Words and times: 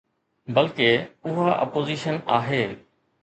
بلڪه، 0.55 0.87
اها 1.27 1.51
اپوزيشن 1.65 2.19
آهي. 2.39 2.65